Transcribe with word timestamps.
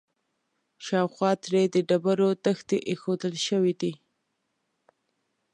شاوخوا 0.85 1.31
ترې 1.43 1.63
د 1.73 1.75
ډبرو 1.89 2.29
تختې 2.45 2.77
ایښودل 2.89 3.35
شوي 3.47 3.73
دي. 3.81 3.93